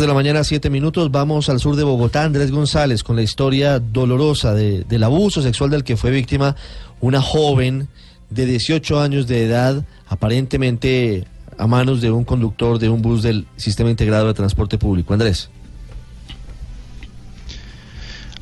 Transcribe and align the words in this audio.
de 0.00 0.06
la 0.06 0.14
mañana, 0.14 0.44
siete 0.44 0.70
minutos, 0.70 1.10
vamos 1.10 1.48
al 1.48 1.58
sur 1.58 1.74
de 1.74 1.82
Bogotá, 1.82 2.22
Andrés 2.22 2.52
González, 2.52 3.02
con 3.02 3.16
la 3.16 3.22
historia 3.22 3.80
dolorosa 3.80 4.54
de, 4.54 4.84
del 4.84 5.02
abuso 5.02 5.42
sexual 5.42 5.70
del 5.70 5.82
que 5.82 5.96
fue 5.96 6.12
víctima 6.12 6.54
una 7.00 7.20
joven 7.20 7.88
de 8.30 8.46
18 8.46 9.00
años 9.00 9.26
de 9.26 9.44
edad, 9.44 9.84
aparentemente 10.06 11.26
a 11.58 11.66
manos 11.66 12.00
de 12.00 12.12
un 12.12 12.22
conductor 12.22 12.78
de 12.78 12.88
un 12.88 13.02
bus 13.02 13.24
del 13.24 13.48
Sistema 13.56 13.90
Integrado 13.90 14.28
de 14.28 14.34
Transporte 14.34 14.78
Público. 14.78 15.14
Andrés. 15.14 15.50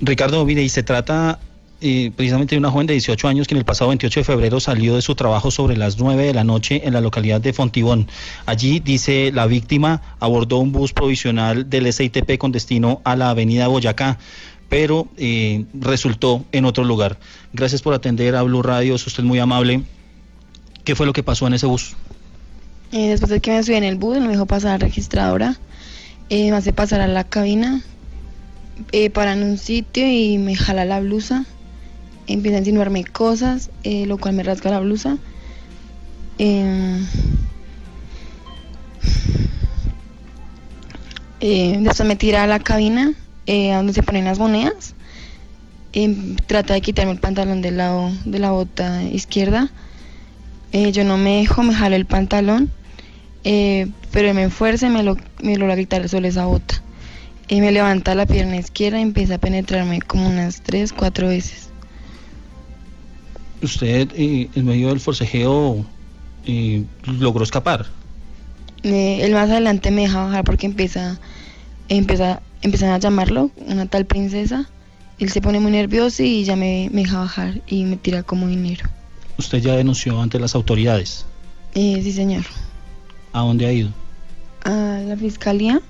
Ricardo, 0.03 0.45
mire, 0.45 0.63
y 0.63 0.69
se 0.69 0.83
trata 0.83 1.39
eh, 1.81 2.11
precisamente 2.15 2.55
de 2.55 2.59
una 2.59 2.71
joven 2.71 2.87
de 2.87 2.95
18 2.95 3.29
años 3.29 3.47
que 3.47 3.55
en 3.55 3.59
el 3.59 3.65
pasado 3.65 3.89
28 3.89 4.21
de 4.21 4.25
febrero 4.25 4.61
salió 4.61 4.95
de 4.95 5.03
su 5.03 5.15
trabajo 5.15 5.51
sobre 5.51 5.77
las 5.77 5.99
9 5.99 6.27
de 6.27 6.35
la 6.35 6.45
noche 6.45 6.83
en 6.85 6.93
la 6.93 7.01
localidad 7.01 7.41
de 7.41 7.53
Fontibón. 7.53 8.09
Allí, 8.47 8.81
dice 8.81 9.31
la 9.33 9.47
víctima, 9.47 10.03
abordó 10.21 10.59
un 10.59 10.73
bus 10.73 10.93
provisional 10.93 11.69
del 11.69 11.93
SITP 11.93 12.39
con 12.39 12.53
destino 12.53 13.01
a 13.05 13.17
la 13.17 13.31
avenida 13.31 13.69
Boyacá 13.69 14.19
pero 14.69 15.07
eh, 15.17 15.65
resultó 15.75 16.45
en 16.51 16.65
otro 16.65 16.83
lugar. 16.83 17.19
Gracias 17.53 17.83
por 17.83 17.95
atender 17.95 18.35
a 18.35 18.43
Blue 18.43 18.63
Radio, 18.63 18.97
es 18.97 19.07
usted 19.07 19.23
muy 19.23 19.39
amable. 19.39 19.85
¿Qué 20.85 20.95
fue 20.95 21.07
lo 21.07 21.13
que 21.13 21.23
pasó 21.23 21.47
en 21.47 21.55
ese 21.55 21.67
bus? 21.67 21.95
Eh, 22.93 23.09
después 23.09 23.31
de 23.31 23.41
que 23.41 23.51
me 23.51 23.63
subí 23.63 23.77
en 23.77 23.85
el 23.85 23.97
bus, 23.97 24.19
me 24.19 24.29
dejó 24.29 24.47
pasar 24.47 24.71
a 24.71 24.79
la 24.79 24.87
registradora, 24.87 25.57
eh, 26.31 26.51
me 26.51 26.57
hace 26.57 26.73
pasar 26.73 27.01
a 27.01 27.09
la 27.09 27.25
cabina, 27.25 27.83
eh, 28.93 29.11
para 29.11 29.35
un 29.35 29.59
sitio 29.59 30.07
y 30.07 30.39
me 30.39 30.55
jala 30.55 30.85
la 30.85 31.01
blusa, 31.01 31.45
empieza 32.27 32.57
a 32.57 32.61
insinuarme 32.61 33.05
cosas, 33.05 33.71
eh, 33.85 34.07
lo 34.07 34.19
cual 34.19 34.35
me 34.35 34.43
rasga 34.43 34.71
la 34.71 34.81
blusa. 34.81 35.19
Eh, 36.39 37.01
eh, 41.41 41.79
después 41.81 42.09
me 42.09 42.17
tira 42.17 42.43
a 42.43 42.47
la 42.47 42.59
cabina, 42.59 43.15
eh, 43.47 43.73
donde 43.73 43.93
se 43.93 44.03
ponen 44.03 44.25
las 44.25 44.39
monedas. 44.39 44.95
Eh, 45.93 46.37
trata 46.47 46.75
de 46.75 46.81
quitarme 46.81 47.13
el 47.13 47.21
pantalón 47.21 47.63
del 47.63 47.79
lado 47.79 48.11
de 48.25 48.39
la 48.39 48.51
bota 48.51 49.03
izquierda. 49.05 49.71
Yo 50.73 51.05
no 51.05 51.17
me 51.17 51.39
dejo, 51.39 51.63
me 51.63 51.73
jalo 51.73 51.97
el 51.97 52.05
pantalón, 52.05 52.71
pero 53.43 54.35
me 54.35 54.45
esfuerza 54.45 54.89
y 54.89 54.91
me 54.91 55.03
lo, 55.03 55.17
me 55.41 55.55
lo 55.55 55.61
logra 55.61 55.77
quitar 55.77 56.07
solo 56.11 56.29
esa 56.29 56.45
bota. 56.45 56.83
Y 57.49 57.63
me 57.63 57.73
levanta 57.73 58.15
la 58.15 58.27
pierna 58.27 58.57
izquierda 58.57 58.99
y 58.99 59.03
empieza 59.03 59.37
a 59.37 59.39
penetrarme 59.39 60.03
como 60.03 60.29
unas 60.29 60.61
tres, 60.61 60.93
cuatro 60.93 61.29
veces. 61.29 61.71
Usted, 63.63 64.11
eh, 64.15 64.49
en 64.55 64.65
medio 64.65 64.89
del 64.89 65.01
forcejeo, 65.01 65.85
eh, 66.45 66.85
logró 67.07 67.43
escapar. 67.43 67.87
Eh, 68.83 69.21
él 69.23 69.33
más 69.33 69.51
adelante 69.51 69.91
me 69.91 70.03
deja 70.03 70.25
bajar 70.25 70.45
porque 70.45 70.67
empieza, 70.67 71.19
empieza, 71.89 72.41
empiezan 72.63 72.91
a 72.91 72.99
llamarlo, 72.99 73.51
una 73.67 73.87
tal 73.87 74.07
princesa. 74.07 74.69
Él 75.19 75.31
se 75.31 75.41
pone 75.41 75.61
muy 75.61 75.73
nervioso 75.73 76.23
y 76.23 76.45
ya 76.45 76.57
me, 76.57 76.89
me 76.93 77.03
deja 77.03 77.19
bajar 77.19 77.63
y 77.67 77.85
me 77.85 77.97
tira 77.97 78.23
como 78.23 78.47
dinero. 78.47 78.89
Usted 79.39 79.59
ya 79.59 79.77
denunció 79.77 80.21
ante 80.21 80.39
las 80.39 80.55
autoridades. 80.55 81.27
Eh, 81.75 82.01
sí, 82.03 82.13
señor. 82.13 82.45
¿A 83.33 83.41
dónde 83.41 83.67
ha 83.67 83.73
ido? 83.73 83.91
A 84.65 85.03
la 85.07 85.17
fiscalía 85.17 85.81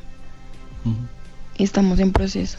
estamos 1.58 1.98
en 2.00 2.12
proceso. 2.12 2.58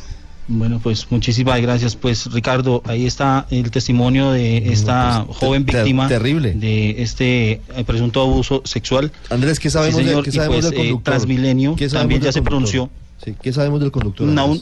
Bueno, 0.50 0.80
pues 0.82 1.12
muchísimas 1.12 1.62
gracias. 1.62 1.96
Pues 1.96 2.32
Ricardo, 2.32 2.82
ahí 2.86 3.06
está 3.06 3.48
el 3.50 3.70
testimonio 3.70 4.32
de 4.32 4.72
esta 4.72 5.24
pues, 5.26 5.38
joven 5.40 5.66
ter- 5.66 5.76
víctima 5.76 6.08
terrible. 6.08 6.54
de 6.54 7.02
este 7.04 7.52
eh, 7.76 7.84
presunto 7.86 8.22
abuso 8.22 8.62
sexual. 8.64 9.12
Andrés, 9.30 9.60
¿qué 9.60 9.70
sabemos, 9.70 10.00
Sí, 10.00 10.06
señor, 10.06 10.26
y 10.28 10.32
pues, 10.32 10.64
del 10.64 10.74
eh, 10.74 10.78
conductor? 10.78 11.04
Transmilenio 11.04 11.76
¿Qué 11.76 11.90
sabemos 11.90 12.02
también 12.04 12.22
ya 12.22 12.32
se 12.32 12.42
pronunció. 12.42 12.90
Sí, 13.24 13.36
¿Qué 13.42 13.52
sabemos 13.52 13.82
del 13.82 13.92
conductor? 13.92 14.26
No, 14.26 14.42
aún, 14.42 14.62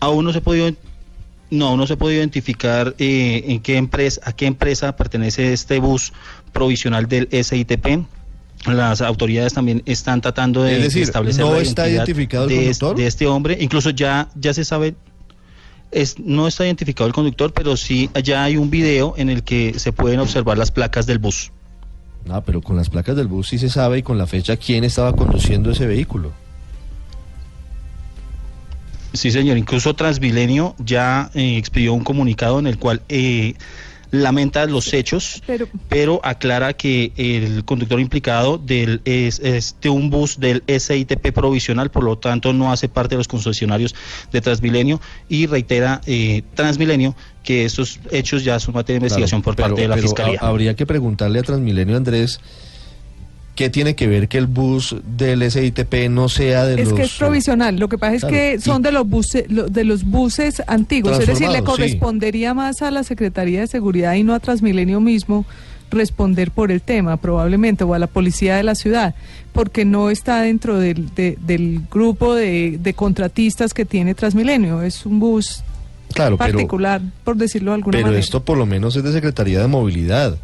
aún 0.00 0.24
no 0.24 0.32
se 0.32 0.38
ha 0.38 0.42
podido 0.42 0.70
no, 1.50 1.68
aún 1.68 1.78
no 1.78 1.86
se 1.86 1.92
ha 1.92 1.96
podido 1.96 2.18
identificar 2.18 2.94
eh, 2.98 3.44
en 3.48 3.60
qué 3.60 3.76
empresa, 3.76 4.20
a 4.24 4.32
qué 4.32 4.46
empresa 4.46 4.96
pertenece 4.96 5.52
este 5.52 5.78
bus 5.78 6.12
provisional 6.52 7.06
del 7.06 7.28
SITP. 7.30 8.04
Las 8.66 9.00
autoridades 9.00 9.54
también 9.54 9.82
están 9.86 10.20
tratando 10.20 10.62
de 10.62 10.76
Es 10.76 10.82
decir, 10.82 11.02
establecer 11.02 11.44
¿no 11.44 11.54
la 11.54 11.60
está 11.60 11.88
identificado 11.88 12.48
el 12.48 12.54
conductor? 12.54 12.96
de 12.96 13.06
este 13.06 13.26
hombre. 13.26 13.58
Incluso 13.60 13.90
ya, 13.90 14.28
ya 14.34 14.52
se 14.54 14.64
sabe, 14.64 14.94
es, 15.92 16.18
no 16.18 16.48
está 16.48 16.64
identificado 16.64 17.06
el 17.06 17.14
conductor, 17.14 17.52
pero 17.52 17.76
sí 17.76 18.10
ya 18.22 18.44
hay 18.44 18.56
un 18.56 18.70
video 18.70 19.14
en 19.16 19.30
el 19.30 19.42
que 19.42 19.78
se 19.78 19.92
pueden 19.92 20.20
observar 20.20 20.58
las 20.58 20.70
placas 20.70 21.06
del 21.06 21.18
bus. 21.18 21.52
No, 22.24 22.42
pero 22.42 22.60
con 22.60 22.76
las 22.76 22.90
placas 22.90 23.14
del 23.16 23.28
bus 23.28 23.48
sí 23.48 23.58
se 23.58 23.68
sabe 23.68 23.98
y 23.98 24.02
con 24.02 24.18
la 24.18 24.26
fecha 24.26 24.56
quién 24.56 24.82
estaba 24.82 25.14
conduciendo 25.14 25.70
ese 25.70 25.86
vehículo. 25.86 26.32
Sí, 29.12 29.30
señor. 29.30 29.56
Incluso 29.56 29.94
Transmilenio 29.94 30.74
ya 30.78 31.30
eh, 31.34 31.56
expidió 31.56 31.94
un 31.94 32.04
comunicado 32.04 32.58
en 32.58 32.66
el 32.66 32.78
cual 32.78 33.00
eh, 33.08 33.54
lamenta 34.10 34.64
los 34.66 34.92
hechos, 34.94 35.42
Pero, 35.46 35.68
pero 35.88 36.20
aclara 36.22 36.72
que 36.74 37.12
el 37.16 37.64
conductor 37.64 38.00
implicado 38.00 38.58
del, 38.58 39.00
es, 39.04 39.40
es 39.40 39.76
de 39.80 39.88
un 39.88 40.10
bus 40.10 40.38
del 40.38 40.62
SITP 40.66 41.32
provisional, 41.32 41.90
por 41.90 42.04
lo 42.04 42.16
tanto 42.18 42.52
no 42.52 42.70
hace 42.72 42.88
parte 42.88 43.14
de 43.14 43.18
los 43.18 43.28
concesionarios 43.28 43.94
de 44.32 44.40
Transmilenio 44.40 45.00
y 45.28 45.46
reitera 45.46 46.00
eh, 46.06 46.42
Transmilenio 46.54 47.14
que 47.42 47.64
estos 47.64 48.00
hechos 48.10 48.42
ya 48.44 48.58
son 48.58 48.74
materia 48.74 48.98
de 49.00 49.04
investigación 49.06 49.40
Claro, 49.42 49.56
por 49.56 49.62
parte 49.62 49.74
pero- 49.76 49.82
de 49.82 49.88
la 49.88 49.94
pero 49.96 50.08
Fiscalía. 50.08 50.38
ha- 50.40 50.48
habría 50.48 50.74
que 50.74 50.86
preguntarle 50.86 51.38
a 51.38 51.42
Transmilenio, 51.42 51.96
Andrés, 51.96 52.40
¿qué 53.56 53.68
tiene 53.70 53.96
que 53.96 54.06
ver 54.06 54.28
que 54.28 54.38
el 54.38 54.46
bus 54.46 54.94
del 55.16 55.50
SITP 55.50 56.08
no 56.10 56.28
sea 56.28 56.64
de 56.66 56.80
es 56.80 56.88
los... 56.90 56.96
que 56.96 57.02
es 57.06 57.14
provisional. 57.14 57.76
Lo 57.78 57.88
que 57.88 57.98
pasa 57.98 58.14
es 58.14 58.20
Claro, 58.20 58.34
que 58.36 58.60
son 58.60 58.82
de 58.82 58.92
los 58.92 59.08
buses, 59.08 59.44
de 59.48 59.82
los 59.84 60.04
buses 60.04 60.62
antiguos. 60.68 61.18
Es 61.18 61.26
decir, 61.26 61.48
le 61.48 61.58
sí. 61.58 61.64
correspondería 61.64 62.54
más 62.54 62.82
a 62.82 62.90
la 62.92 63.02
Secretaría 63.02 63.60
de 63.62 63.66
Seguridad 63.66 64.14
y 64.14 64.22
no 64.22 64.34
a 64.34 64.38
Transmilenio 64.38 65.00
mismo 65.00 65.44
responder 65.90 66.50
por 66.50 66.70
el 66.72 66.82
tema, 66.82 67.16
probablemente, 67.16 67.84
o 67.84 67.94
a 67.94 67.98
la 67.98 68.08
policía 68.08 68.56
de 68.56 68.62
la 68.64 68.74
ciudad, 68.74 69.14
porque 69.52 69.84
no 69.84 70.10
está 70.10 70.42
dentro 70.42 70.78
del, 70.78 71.14
de- 71.14 71.38
del 71.46 71.80
grupo 71.90 72.34
de, 72.34 72.78
de 72.82 72.94
contratistas 72.94 73.72
que 73.72 73.84
tiene 73.84 74.14
Transmilenio. 74.14 74.82
Es 74.82 75.06
un 75.06 75.18
bus 75.20 75.62
Claro, 76.12 76.36
pero, 76.38 76.52
particular, 76.52 77.00
por 77.24 77.36
decirlo 77.36 77.70
de 77.72 77.76
alguna 77.76 77.92
pero 77.98 78.06
manera. 78.08 78.20
esto 78.20 78.42
por 78.44 78.56
lo 78.58 78.66
menos 78.66 78.96
es 78.96 79.02
de 79.04 79.12
Secretaría 79.12 79.60
de 79.60 79.66
Movilidad. 79.68 80.36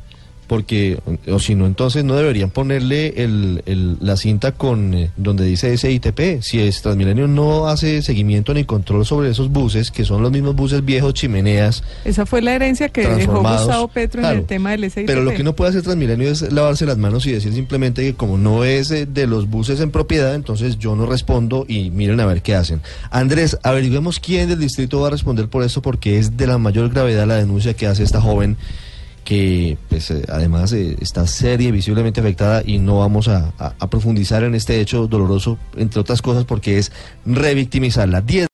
Porque, 0.52 0.98
o 1.30 1.38
si 1.38 1.54
no, 1.54 1.64
entonces 1.64 2.04
no 2.04 2.14
deberían 2.14 2.50
ponerle 2.50 3.14
el, 3.24 3.62
el- 3.64 3.96
la 4.02 4.18
cinta 4.18 4.52
con 4.52 4.92
eh, 4.92 5.10
donde 5.16 5.46
dice 5.46 5.74
SITP. 5.78 6.42
Si 6.42 6.60
es 6.60 6.82
Transmilenio 6.82 7.26
no 7.26 7.68
hace 7.68 8.02
seguimiento 8.02 8.52
ni 8.52 8.64
control 8.64 9.06
sobre 9.06 9.30
esos 9.30 9.48
buses, 9.50 9.90
que 9.90 10.04
son 10.04 10.20
los 10.20 10.30
mismos 10.30 10.54
buses 10.54 10.84
viejos, 10.84 11.14
chimeneas, 11.14 11.82
Esa 12.04 12.26
fue 12.26 12.42
la 12.42 12.54
herencia 12.54 12.90
que 12.90 13.08
dejó. 13.08 13.38
Gustavo 13.40 13.88
Petro 13.88 14.20
en 14.20 14.26
el 14.40 14.44
tema 14.44 14.72
del 14.72 14.90
SITP. 14.90 15.06
Pero 15.06 15.22
lo 15.22 15.32
que 15.32 15.42
no 15.42 15.54
puede 15.56 15.70
hacer 15.70 15.80
Transmilenio 15.84 16.28
es 16.30 16.52
lavarse 16.52 16.84
las 16.84 16.98
manos 16.98 17.24
y 17.24 17.32
decir 17.32 17.54
simplemente 17.54 18.02
que 18.02 18.12
como 18.12 18.36
no 18.36 18.64
es 18.64 18.90
eh, 18.90 19.06
de 19.06 19.26
los 19.26 19.48
buses 19.48 19.80
en 19.80 19.90
propiedad, 19.90 20.34
entonces 20.34 20.78
yo 20.78 20.94
no 20.96 21.06
respondo 21.06 21.64
y 21.66 21.88
miren 21.88 22.20
a 22.20 22.26
ver 22.26 22.42
qué 22.42 22.54
hacen. 22.56 22.82
Andrés, 23.10 23.56
averigüemos 23.62 24.20
quién 24.20 24.50
del 24.50 24.60
distrito 24.60 25.00
va 25.00 25.06
a 25.06 25.12
responder 25.12 25.48
por 25.48 25.62
esto 25.62 25.80
porque 25.80 26.18
es 26.18 26.36
de 26.36 26.46
la 26.46 26.58
mayor 26.58 26.90
gravedad 26.90 27.26
la 27.26 27.36
denuncia 27.36 27.72
que 27.72 27.86
hace 27.86 28.02
esta 28.02 28.20
joven 28.20 28.58
que 29.24 29.78
pues 29.88 30.10
eh, 30.10 30.24
además 30.28 30.72
eh, 30.72 30.96
está 31.00 31.26
seria 31.26 31.68
y 31.68 31.72
visiblemente 31.72 32.20
afectada 32.20 32.62
y 32.64 32.78
no 32.78 32.98
vamos 32.98 33.28
a, 33.28 33.52
profundizar 33.90 34.42
en 34.44 34.54
este 34.54 34.80
hecho 34.80 35.06
doloroso, 35.06 35.58
entre 35.76 36.00
otras 36.00 36.22
cosas 36.22 36.44
porque 36.44 36.78
es 36.78 36.92
revictimizarla. 37.26 38.20
10 38.20 38.46